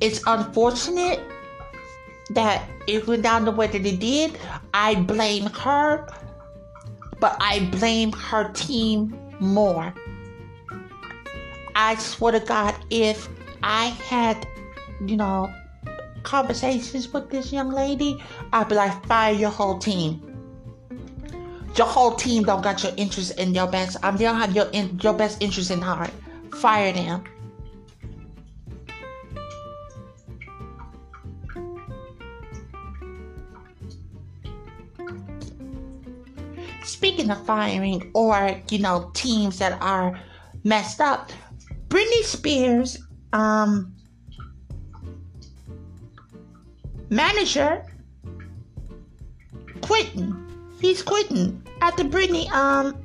[0.00, 1.20] It's unfortunate
[2.30, 4.38] that it went down the way that it did.
[4.72, 6.06] I blame her,
[7.20, 9.94] but I blame her team more.
[11.74, 13.28] I swear to God, if
[13.62, 14.46] I had,
[15.04, 15.52] you know,
[16.24, 18.22] conversations with this young lady,
[18.52, 20.20] I'd be like, fire your whole team.
[21.76, 23.96] Your whole team don't got your interest in your best.
[24.02, 26.10] Um, they don't have your in, your best interest in heart.
[26.56, 27.24] Fire them.
[36.84, 40.18] Speaking of firing or you know teams that are
[40.62, 41.32] messed up,
[41.88, 42.98] Britney Spears
[43.32, 43.94] um
[47.14, 47.84] manager
[49.82, 50.34] quitting.
[50.80, 53.00] He's quitting after Britney um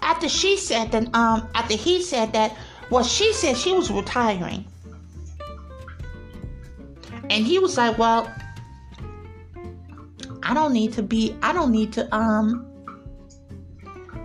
[0.00, 2.56] after she said that um after he said that
[2.90, 4.64] well she said she was retiring.
[7.28, 8.32] And he was like, Well,
[10.42, 12.66] I don't need to be I don't need to um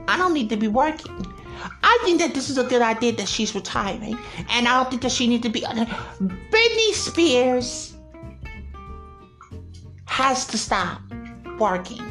[0.08, 1.31] I don't need to be working.
[1.84, 4.18] I think that this is a good idea that she's retiring.
[4.50, 5.62] And I don't think that she needs to be.
[5.62, 7.96] Britney Spears
[10.06, 11.02] has to stop
[11.60, 12.04] working.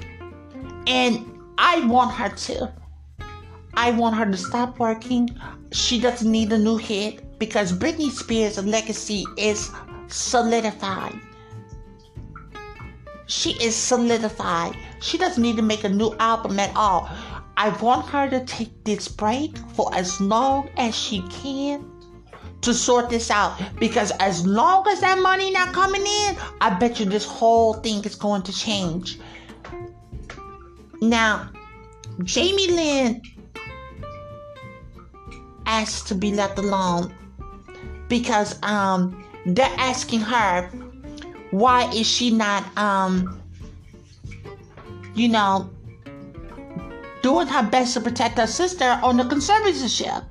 [0.87, 2.73] And I want her to.
[3.75, 5.31] I want her to stop working.
[5.73, 9.71] She doesn't need a new hit because Britney Spears' legacy is
[10.09, 11.19] solidified.
[13.27, 14.77] She is solidified.
[15.01, 17.09] She doesn't need to make a new album at all.
[17.61, 21.85] I want her to take this break for as long as she can
[22.63, 26.99] to sort this out because as long as that money not coming in, I bet
[26.99, 29.19] you this whole thing is going to change.
[31.03, 31.51] Now,
[32.23, 33.21] Jamie Lynn
[35.67, 37.15] asked to be left alone
[38.09, 40.67] because um they're asking her
[41.51, 43.39] why is she not um
[45.15, 45.69] you know
[47.23, 50.25] doing her best to protect her sister on the conservatorship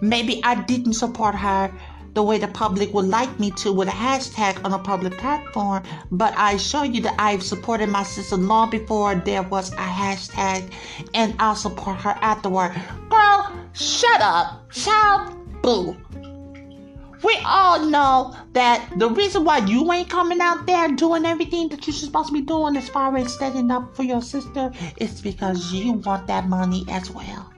[0.00, 1.72] maybe i didn't support her
[2.14, 5.82] the way the public would like me to with a hashtag on a public platform,
[6.10, 10.70] but I assure you that I've supported my sister long before there was a hashtag,
[11.14, 12.74] and I'll support her afterward.
[13.08, 14.70] Girl, shut up.
[14.72, 15.96] Child, boo.
[17.22, 21.86] We all know that the reason why you ain't coming out there doing everything that
[21.86, 25.72] you're supposed to be doing as far as standing up for your sister is because
[25.72, 27.52] you want that money as well.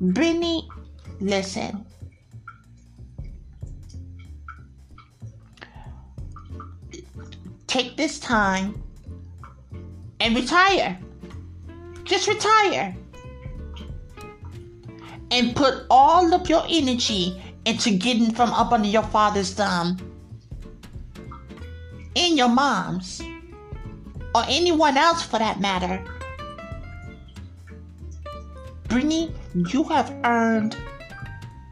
[0.00, 0.68] Benny,
[1.20, 1.86] listen.
[7.66, 8.82] Take this time
[10.20, 10.98] and retire.
[12.04, 12.94] Just retire.
[15.34, 19.98] And put all of your energy into getting from up under your father's thumb
[22.14, 23.20] and your mom's
[24.32, 26.04] or anyone else for that matter.
[28.84, 29.34] Britney,
[29.72, 30.76] you have earned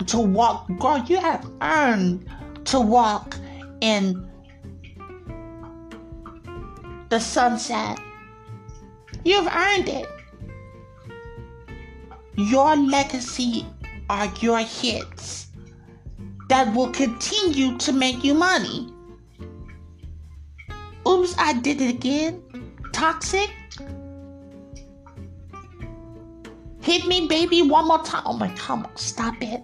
[0.06, 2.28] to walk, girl, you have earned
[2.64, 3.36] to walk
[3.80, 4.28] in
[7.10, 8.00] the sunset.
[9.24, 10.11] You've earned it.
[12.51, 13.64] Your legacy
[14.11, 15.47] are your hits
[16.49, 18.93] that will continue to make you money.
[21.07, 22.43] Oops, I did it again.
[22.93, 23.49] Toxic.
[26.80, 28.24] Hit me, baby, one more time.
[28.26, 29.62] Oh my, come on, stop it.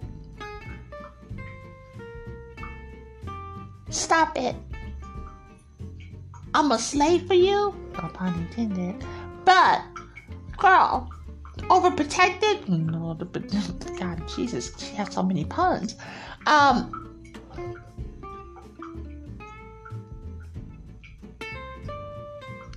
[3.91, 4.55] Stop it.
[6.55, 7.75] I'm a slave for you.
[7.95, 9.05] No pun intended.
[9.45, 9.83] But,
[10.57, 11.11] girl,
[11.59, 12.69] overprotected.
[12.69, 13.15] No,
[13.99, 15.97] God, Jesus, she has so many puns.
[16.47, 17.25] Um,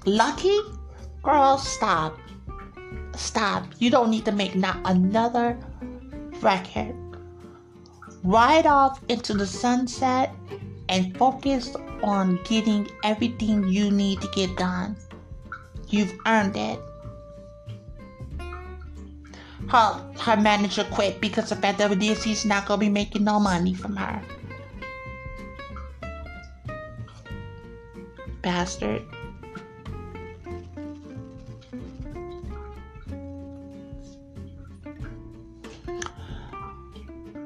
[0.06, 0.58] lucky,
[1.24, 2.18] girl, stop.
[3.16, 3.66] Stop.
[3.80, 5.58] You don't need to make not another
[6.42, 6.96] record.
[8.24, 10.34] Ride off into the sunset
[10.90, 14.96] and focus on getting everything you need to get done.
[15.88, 16.80] You've earned it.
[19.72, 23.96] Her, her manager quit because of that WDC's not gonna be making no money from
[23.96, 24.22] her.
[28.42, 29.02] Bastard.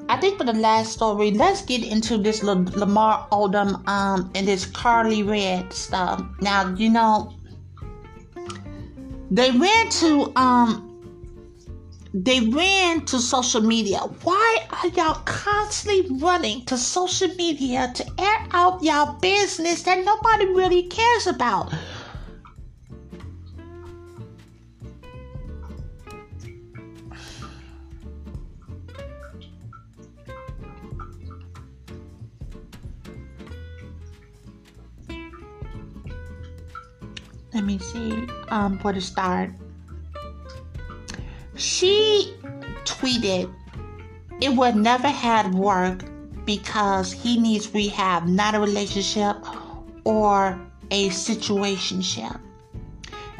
[0.08, 4.66] I think for the last story, let's get into this Lamar Odom um and this
[4.66, 6.24] Karlie Redd stuff.
[6.40, 7.32] Now, you know,
[9.30, 10.85] they went to um
[12.18, 13.98] they ran to social media.
[13.98, 20.46] Why are y'all constantly running to social media to air out y'all business that nobody
[20.46, 21.74] really cares about?
[37.54, 39.50] let me see um where to start
[41.56, 42.34] she
[42.84, 43.52] tweeted
[44.40, 46.04] it would never had work
[46.44, 49.36] because he needs rehab not a relationship
[50.04, 52.38] or a situationship.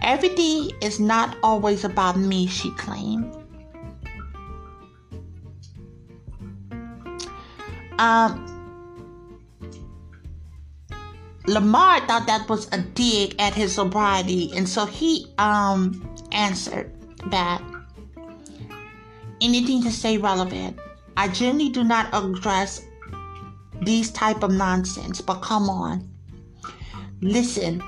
[0.02, 3.32] Everything is not always about me she claimed.
[7.98, 8.52] Um
[11.46, 16.92] Lamar thought that was a dig at his sobriety, and so he um answered
[17.30, 17.62] that
[19.40, 20.78] anything to stay relevant.
[21.16, 22.84] I generally do not address
[23.82, 26.08] these type of nonsense, but come on.
[27.20, 27.82] Listen.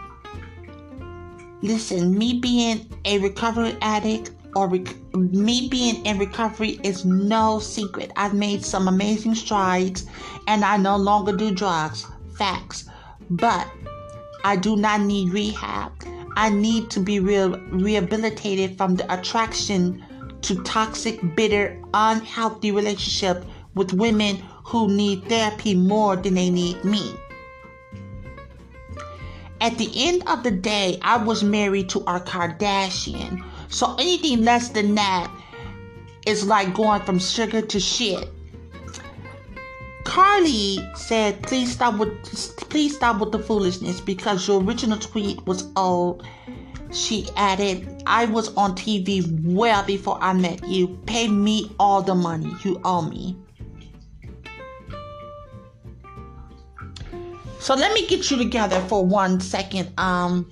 [1.60, 8.12] Listen, me being a recovery addict or rec- me being in recovery is no secret.
[8.16, 10.06] I've made some amazing strides
[10.46, 12.06] and I no longer do drugs.
[12.36, 12.88] Facts.
[13.30, 13.68] But
[14.44, 15.92] I do not need rehab.
[16.36, 20.04] I need to be re- rehabilitated from the attraction
[20.42, 27.14] to toxic, bitter, unhealthy relationship with women who need therapy more than they need me.
[29.60, 33.42] At the end of the day, I was married to our Kardashian.
[33.68, 35.30] So anything less than that
[36.26, 38.28] is like going from sugar to shit.
[40.04, 42.10] Karlie said, "Please stop with
[42.70, 46.22] please stop with the foolishness because your original tweet was old."
[46.90, 50.98] She added, "I was on TV well before I met you.
[51.06, 53.36] Pay me all the money you owe me."
[57.60, 60.48] So let me get you together for one second, um,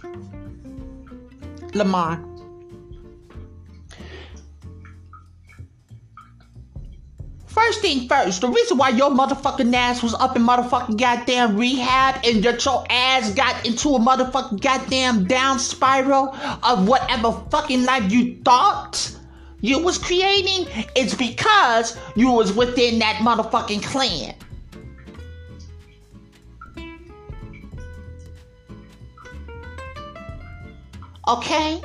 [1.72, 2.22] Lamar.
[7.56, 12.22] First thing first, the reason why your motherfucking ass was up in motherfucking goddamn rehab
[12.22, 18.12] and that your ass got into a motherfucking goddamn down spiral of whatever fucking life
[18.12, 19.10] you thought
[19.62, 24.34] you was creating is because you was within that motherfucking clan.
[31.26, 31.80] Okay?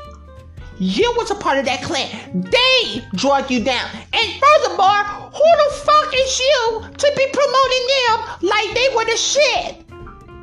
[0.81, 2.09] You was a part of that clan.
[2.33, 3.87] They drug you down.
[4.13, 9.15] And furthermore, who the fuck is you to be promoting them like they were the
[9.15, 9.85] shit?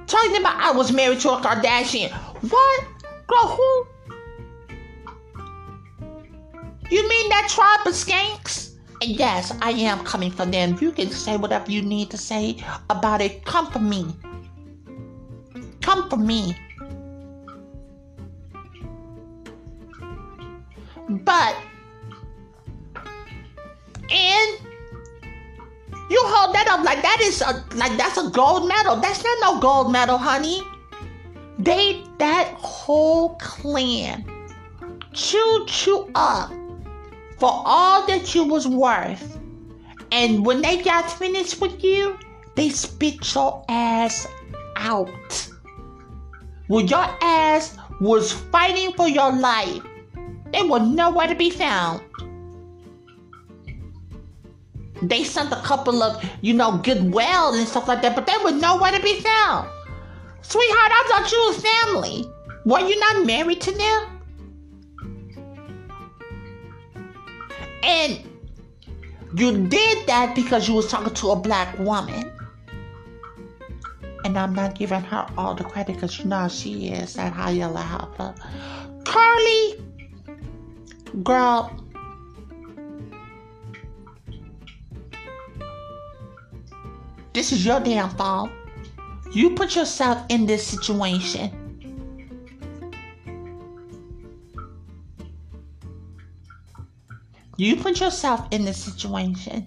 [0.06, 2.12] Talking about I was married to a Kardashian.
[2.52, 2.84] What?
[3.26, 3.86] Girl, who?
[6.88, 8.76] You mean that tribe of skanks?
[9.02, 10.78] And yes, I am coming for them.
[10.80, 13.44] You can say whatever you need to say about it.
[13.44, 14.14] Come for me.
[15.80, 16.56] Come for me.
[21.08, 21.56] But
[24.10, 24.58] and
[26.10, 28.96] you hold that up like that is a like that's a gold medal.
[28.96, 30.62] That's not no gold medal, honey.
[31.58, 34.24] They that whole clan
[35.12, 36.50] chewed you up
[37.38, 39.38] for all that you was worth.
[40.10, 42.18] And when they got finished with you,
[42.54, 44.26] they spit your ass
[44.76, 45.48] out.
[46.68, 49.82] When your ass was fighting for your life
[50.52, 52.02] they were nowhere to be found.
[55.02, 58.36] They sent a couple of, you know, good goodwill and stuff like that, but they
[58.42, 59.68] were nowhere to be found.
[60.42, 62.30] Sweetheart, I thought you was family.
[62.64, 64.18] Were you not married to them?
[67.82, 68.20] And
[69.36, 72.32] you did that because you was talking to a black woman.
[74.24, 77.50] And I'm not giving her all the credit because you know she is that high
[77.50, 78.34] yellow helper.
[79.04, 79.87] Karlie
[81.22, 81.72] Girl,
[87.32, 88.50] this is your damn fault.
[89.32, 91.68] You put yourself in this situation.
[97.56, 99.66] You put yourself in this situation.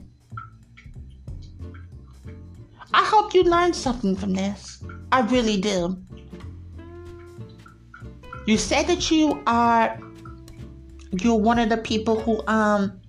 [2.94, 4.84] I hope you learned something from this.
[5.12, 5.98] I really do.
[8.46, 10.00] You said that you are
[11.12, 13.00] you're one of the people who um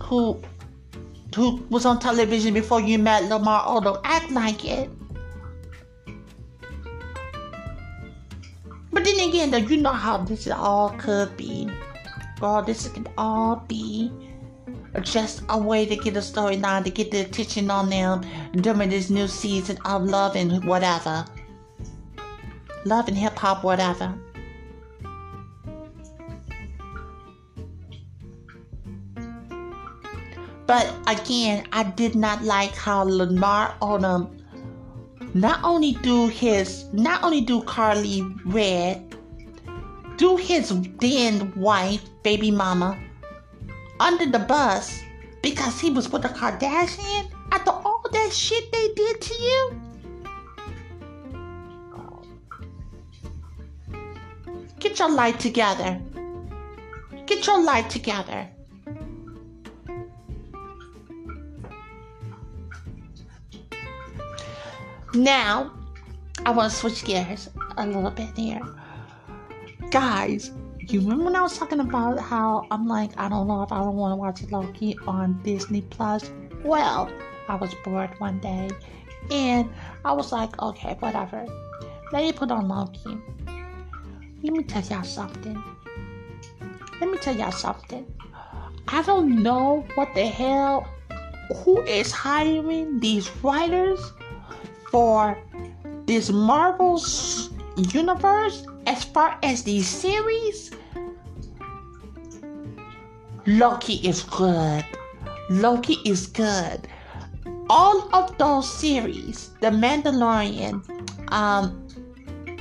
[0.00, 0.40] who
[1.34, 4.00] who was on television before you met Lamar Odom.
[4.04, 4.88] Act like it.
[8.90, 11.68] But then again, though, you know how this all could be.
[12.40, 14.10] Girl, this could all be
[15.02, 18.22] just a way to get a storyline, to get the attention on them
[18.54, 21.26] during this new season of love and whatever.
[22.86, 24.14] Love and hip hop, whatever.
[30.66, 34.36] But again, I did not like how Lamar Odom um,
[35.34, 39.14] not only do his not only do Karlie Redd,
[40.16, 42.98] do his then wife, baby mama,
[44.00, 45.02] under the bus
[45.42, 49.80] because he was with a Kardashian after all that shit they did to you.
[54.80, 56.00] Get your life together.
[57.26, 58.48] Get your life together.
[65.16, 65.72] Now,
[66.44, 67.48] I want to switch gears
[67.78, 68.60] a little bit here.
[69.90, 73.72] Guys, you remember when I was talking about how I'm like, I don't know if
[73.72, 76.30] I don't want to watch Loki on Disney Plus?
[76.64, 77.10] Well,
[77.48, 78.68] I was bored one day
[79.30, 79.70] and
[80.04, 81.46] I was like, okay, whatever.
[82.12, 83.16] Let me put on Loki.
[84.42, 85.62] Let me tell y'all something.
[87.00, 88.04] Let me tell y'all something.
[88.88, 90.86] I don't know what the hell
[91.64, 94.12] who is hiring these writers
[94.96, 95.36] for
[96.06, 97.50] this Marvel's
[97.92, 100.70] universe as far as these series.
[103.46, 104.86] Loki is good.
[105.50, 106.88] Loki is good.
[107.68, 110.80] All of those series, The Mandalorian,
[111.30, 111.86] um,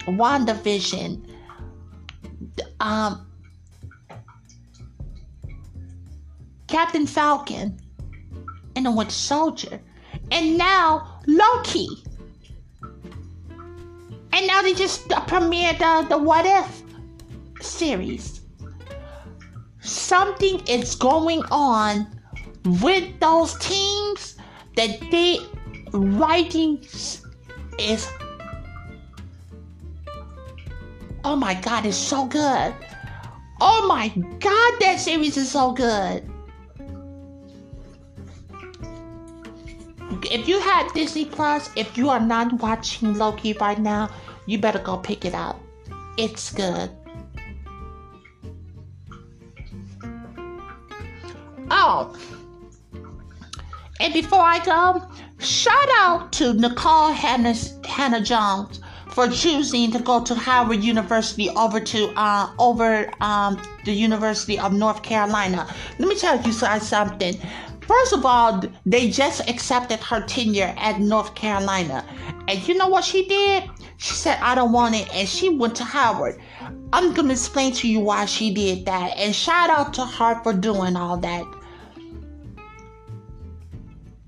[0.05, 1.25] WandaVision,
[2.81, 3.25] um,
[6.67, 7.79] Captain Falcon,
[8.75, 9.79] and the Winter Soldier,
[10.31, 11.87] and now Loki.
[14.35, 16.83] And now they just uh, premiered the, the What If
[17.63, 18.41] series.
[19.79, 22.05] Something is going on
[22.81, 24.35] with those teams
[24.75, 25.39] that they
[25.93, 26.85] writing
[27.79, 28.09] is
[31.23, 32.73] oh my god it's so good
[33.61, 34.09] oh my
[34.39, 36.29] god that series is so good
[40.31, 44.09] if you have Disney Plus, if you are not watching Loki right now,
[44.45, 45.59] you better go pick it up.
[46.17, 46.89] It's good.
[51.71, 52.15] Oh,
[53.99, 55.07] and before I go,
[55.39, 57.55] shout out to Nikole Hannah,
[57.87, 58.79] Hannah Jones
[59.15, 64.73] for choosing to go to Howard University over to uh, over um, the University of
[64.73, 65.65] North Carolina.
[65.97, 67.39] Let me tell you something.
[67.87, 72.03] First of all, they just accepted her tenure at North Carolina.
[72.47, 73.69] And you know what she did?
[73.97, 75.07] She said, I don't want it.
[75.13, 76.39] And she went to Howard.
[76.93, 79.17] I'm going to explain to you why she did that.
[79.17, 81.45] And shout out to her for doing all that.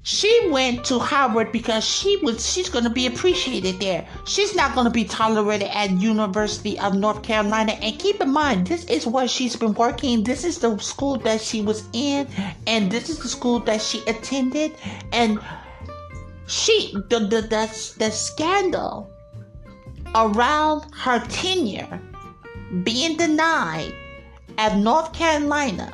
[0.08, 4.08] She went to Howard because she was she's going to be appreciated there.
[4.24, 7.74] She's not going to be tolerated at University of North Carolina.
[7.82, 10.24] And keep in mind, this is where she's been working.
[10.24, 12.26] This is the school that she was in,
[12.66, 14.76] and this is the school that she attended.
[15.12, 15.41] And
[16.45, 19.12] she the the the, the scandal
[20.16, 21.99] around her tenure
[22.84, 23.93] being denied
[24.58, 25.91] at North Carolina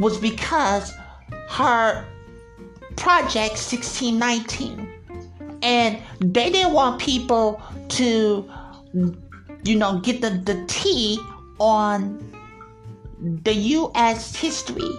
[0.00, 0.90] was because
[1.50, 2.06] her
[2.96, 4.90] Project 1619.
[5.62, 8.50] And they didn't want people to,
[9.64, 11.18] you know, get the, the tea
[11.58, 12.18] on
[13.42, 14.36] the U.S.
[14.36, 14.90] history.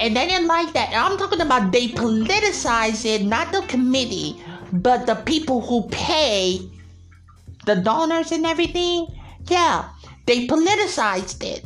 [0.00, 0.88] And they didn't like that.
[0.88, 6.58] And I'm talking about they politicize it, not the committee, but the people who pay
[7.66, 9.06] the donors and everything.
[9.46, 9.88] Yeah,
[10.26, 11.64] they politicized it.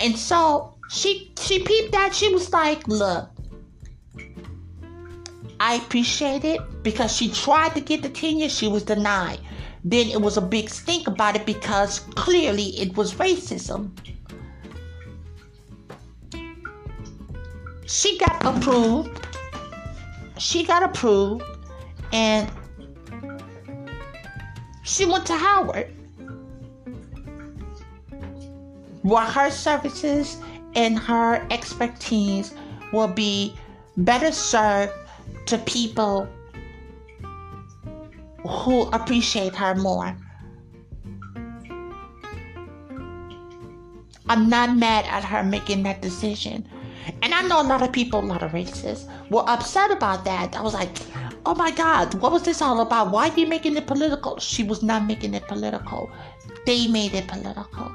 [0.00, 2.14] And so she she peeped that.
[2.14, 3.30] She was like, look,
[5.60, 9.38] I appreciate it because she tried to get the tenure, she was denied.
[9.84, 13.92] Then it was a big stink about it because clearly it was racism.
[17.86, 19.26] She got approved.
[20.38, 21.44] She got approved
[22.12, 22.50] and
[24.82, 25.94] she went to Howard.
[29.02, 30.36] Where her services
[30.74, 32.54] and her expertise
[32.92, 33.54] will be
[33.96, 34.92] better served
[35.46, 36.28] to people
[38.46, 40.16] who appreciate her more.
[44.28, 46.66] I'm not mad at her making that decision.
[47.22, 50.56] And I know a lot of people, a lot of racists, were upset about that.
[50.56, 50.90] I was like,
[51.44, 53.10] oh my God, what was this all about?
[53.10, 54.38] Why are you making it political?
[54.38, 56.10] She was not making it political.
[56.64, 57.90] They made it political.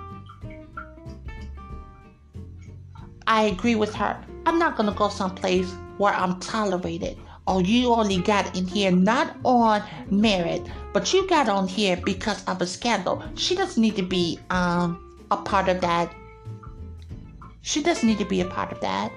[3.27, 4.23] I agree with her.
[4.45, 7.17] I'm not going to go someplace where I'm tolerated.
[7.47, 12.43] Oh, you only got in here not on merit, but you got on here because
[12.45, 13.23] of a scandal.
[13.35, 16.13] She doesn't need to be um, a part of that.
[17.61, 19.11] She doesn't need to be a part of that.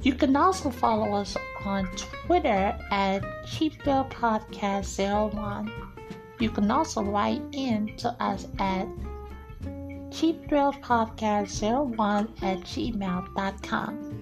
[0.02, 5.72] You can also follow us on Twitter at Cheap Thrills Podcast 01.
[6.38, 8.86] You can also write in to us at
[10.14, 11.60] Cheap Thrills Podcast
[11.96, 14.13] 01 at gmail.com.